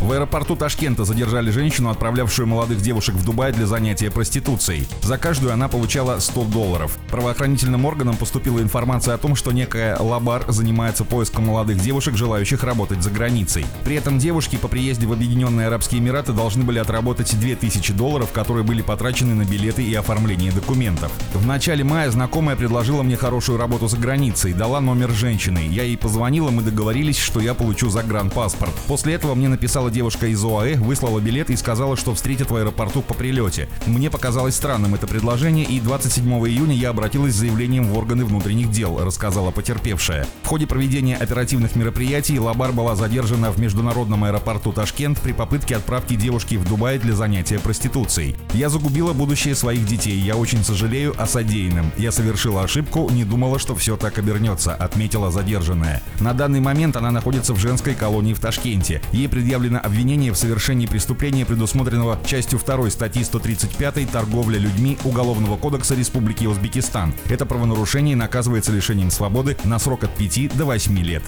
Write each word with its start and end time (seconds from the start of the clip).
В 0.00 0.12
аэропорту 0.12 0.56
Ташкента 0.56 1.04
задержали 1.04 1.50
женщину, 1.50 1.88
отправлявшую 1.88 2.46
молодых 2.46 2.82
девушек 2.82 3.14
в 3.14 3.24
Дубай 3.24 3.52
для 3.52 3.66
занятия 3.66 4.10
проституцией. 4.10 4.86
За 5.02 5.16
каждую 5.16 5.54
она 5.54 5.68
получала 5.68 6.18
100 6.18 6.44
долларов. 6.44 6.98
Правоохранительным 7.10 7.86
органам 7.86 8.16
поступила 8.16 8.60
информация 8.60 9.14
о 9.14 9.18
том, 9.18 9.34
что 9.34 9.52
некая 9.52 9.96
Лабар 9.98 10.44
занимается 10.48 11.04
поиском 11.04 11.46
молодых 11.46 11.78
девушек, 11.78 12.14
желающих 12.14 12.62
работать 12.62 13.02
за 13.02 13.10
границей. 13.10 13.64
При 13.84 13.96
этом 13.96 14.18
девушки 14.18 14.56
по 14.56 14.68
приезде 14.68 15.06
в 15.06 15.12
Объединенные 15.12 15.68
Арабские 15.68 16.00
Эмираты 16.00 16.34
должны 16.34 16.62
были 16.62 16.78
отработать 16.78 17.38
2000 17.38 17.94
долларов, 17.94 18.30
которые 18.32 18.64
были 18.64 18.82
потрачены 18.82 19.34
на 19.34 19.44
билеты 19.46 19.82
и 19.82 19.94
оформление 19.94 20.52
документов. 20.52 21.10
В 21.32 21.46
начале 21.46 21.84
мая 21.84 22.10
знакомая 22.10 22.54
предложила 22.54 23.02
мне 23.02 23.16
хорошую 23.16 23.56
работу 23.58 23.88
за 23.88 23.96
границей, 23.96 24.52
дала 24.52 24.82
номер 24.82 25.10
женщины. 25.10 25.66
Я 25.70 25.84
ей 25.84 25.96
позвонила, 25.96 26.50
мы 26.50 26.60
договорились, 26.62 27.18
что 27.18 27.40
я 27.40 27.54
получу 27.54 27.88
загранпаспорт. 27.88 28.74
После 28.86 29.14
этого 29.14 29.34
мне 29.34 29.48
написала 29.48 29.85
девушка 29.90 30.26
из 30.26 30.44
ОАЭ, 30.44 30.76
выслала 30.76 31.20
билет 31.20 31.50
и 31.50 31.56
сказала, 31.56 31.96
что 31.96 32.14
встретит 32.14 32.50
в 32.50 32.56
аэропорту 32.56 33.02
по 33.02 33.14
прилете. 33.14 33.68
Мне 33.86 34.10
показалось 34.10 34.54
странным 34.54 34.94
это 34.94 35.06
предложение, 35.06 35.64
и 35.64 35.80
27 35.80 36.26
июня 36.48 36.74
я 36.74 36.90
обратилась 36.90 37.34
с 37.34 37.38
заявлением 37.38 37.88
в 37.88 37.96
органы 37.96 38.24
внутренних 38.24 38.70
дел, 38.70 38.98
рассказала 39.04 39.50
потерпевшая. 39.50 40.26
В 40.42 40.48
ходе 40.48 40.66
проведения 40.66 41.16
оперативных 41.16 41.76
мероприятий 41.76 42.38
Лабар 42.38 42.72
была 42.72 42.96
задержана 42.96 43.50
в 43.50 43.58
международном 43.58 44.24
аэропорту 44.24 44.72
Ташкент 44.72 45.20
при 45.20 45.32
попытке 45.32 45.76
отправки 45.76 46.14
девушки 46.14 46.56
в 46.56 46.68
Дубай 46.68 46.98
для 46.98 47.14
занятия 47.14 47.58
проституцией. 47.58 48.36
Я 48.52 48.68
загубила 48.68 49.12
будущее 49.12 49.54
своих 49.54 49.86
детей, 49.86 50.18
я 50.18 50.36
очень 50.36 50.64
сожалею 50.64 51.14
о 51.18 51.26
содеянном. 51.26 51.92
Я 51.96 52.12
совершила 52.12 52.62
ошибку, 52.62 53.08
не 53.10 53.24
думала, 53.24 53.58
что 53.58 53.74
все 53.74 53.96
так 53.96 54.18
обернется, 54.18 54.74
отметила 54.74 55.30
задержанная. 55.30 56.02
На 56.20 56.32
данный 56.32 56.60
момент 56.60 56.96
она 56.96 57.10
находится 57.10 57.52
в 57.54 57.58
женской 57.58 57.94
колонии 57.94 58.34
в 58.34 58.40
Ташкенте. 58.40 59.02
Ей 59.12 59.28
предъявлено 59.28 59.75
обвинение 59.80 60.32
в 60.32 60.36
совершении 60.36 60.86
преступления, 60.86 61.46
предусмотренного 61.46 62.18
частью 62.24 62.58
2 62.58 62.90
статьи 62.90 63.24
135 63.24 64.10
«Торговля 64.10 64.58
людьми» 64.58 64.98
Уголовного 65.04 65.56
кодекса 65.56 65.94
Республики 65.94 66.44
Узбекистан. 66.46 67.14
Это 67.28 67.46
правонарушение 67.46 68.16
наказывается 68.16 68.72
лишением 68.72 69.10
свободы 69.10 69.56
на 69.64 69.78
срок 69.78 70.04
от 70.04 70.14
5 70.14 70.56
до 70.56 70.64
8 70.66 70.98
лет. 70.98 71.22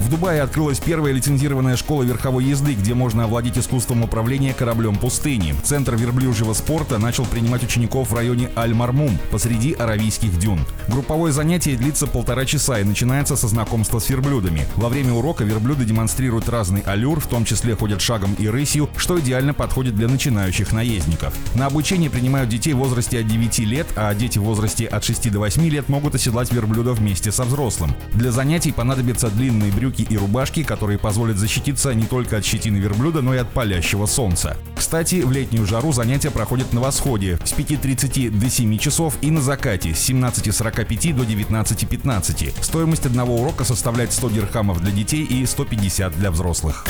В 0.00 0.08
Дубае 0.10 0.42
открылась 0.42 0.80
первая 0.80 1.12
лицензированная 1.12 1.76
школа 1.76 2.02
верховой 2.02 2.44
езды, 2.44 2.74
где 2.74 2.94
можно 2.94 3.24
овладеть 3.24 3.58
искусством 3.58 4.02
управления 4.02 4.52
кораблем 4.52 4.96
пустыни. 4.96 5.54
Центр 5.62 5.94
верблюжьего 5.94 6.52
спорта 6.54 6.98
начал 6.98 7.24
принимать 7.24 7.62
учеников 7.62 8.10
в 8.10 8.14
районе 8.14 8.50
Аль-Мармум, 8.56 9.18
посреди 9.30 9.72
аравийских 9.72 10.38
дюн. 10.38 10.60
Групповое 10.88 11.32
занятие 11.32 11.76
длится 11.76 12.06
полтора 12.06 12.44
часа 12.44 12.80
и 12.80 12.84
начинается 12.84 13.36
со 13.36 13.48
знакомства 13.48 14.00
с 14.00 14.08
верблюдами. 14.08 14.66
Во 14.76 14.88
время 14.88 15.12
урока 15.12 15.44
верблюды 15.44 15.84
демонстрируют 15.84 16.48
разный 16.48 16.80
аллюр, 16.80 17.20
в 17.20 17.26
том 17.26 17.44
числе 17.44 17.76
ходят 17.76 18.00
шагом 18.00 18.34
и 18.34 18.48
рысью, 18.48 18.90
что 18.96 19.20
идеально 19.20 19.54
подходит 19.54 19.94
для 19.94 20.08
начинающих 20.08 20.72
наездников. 20.72 21.32
На 21.54 21.66
обучение 21.66 22.10
принимают 22.10 22.48
детей 22.48 22.72
в 22.72 22.78
возрасте 22.78 23.20
от 23.20 23.26
9 23.26 23.58
лет, 23.60 23.86
а 23.96 24.12
дети 24.14 24.38
в 24.38 24.42
возрасте 24.42 24.86
от 24.86 25.04
6 25.04 25.30
до 25.30 25.38
8 25.38 25.68
лет 25.68 25.88
могут 25.88 26.14
оседлать 26.14 26.52
верблюда 26.52 26.92
вместе 26.92 27.30
со 27.30 27.44
взрослым. 27.44 27.94
Для 28.14 28.32
занятий 28.32 28.72
понадобятся 28.72 29.30
длинные 29.30 29.70
брюки 29.70 29.81
брюки 29.82 30.06
и 30.08 30.16
рубашки, 30.16 30.62
которые 30.62 30.96
позволят 30.96 31.38
защититься 31.38 31.92
не 31.92 32.04
только 32.04 32.36
от 32.36 32.44
щетины 32.44 32.76
верблюда, 32.76 33.20
но 33.20 33.34
и 33.34 33.38
от 33.38 33.50
палящего 33.50 34.06
солнца. 34.06 34.56
Кстати, 34.76 35.22
в 35.22 35.32
летнюю 35.32 35.66
жару 35.66 35.90
занятия 35.92 36.30
проходят 36.30 36.72
на 36.72 36.80
восходе 36.80 37.36
с 37.44 37.52
5.30 37.52 38.30
до 38.30 38.48
7 38.48 38.78
часов 38.78 39.18
и 39.22 39.32
на 39.32 39.40
закате 39.40 39.92
с 39.92 40.08
17.45 40.08 41.14
до 41.14 41.24
19.15. 41.24 42.62
Стоимость 42.62 43.06
одного 43.06 43.34
урока 43.34 43.64
составляет 43.64 44.12
100 44.12 44.30
дирхамов 44.30 44.80
для 44.80 44.92
детей 44.92 45.24
и 45.24 45.44
150 45.44 46.16
для 46.16 46.30
взрослых. 46.30 46.86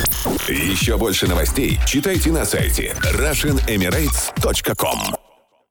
Еще 0.47 0.95
больше 0.99 1.27
новостей 1.27 1.79
читайте 1.87 2.31
на 2.31 2.45
сайте 2.45 2.95
RussianEmirates.com 3.01 5.22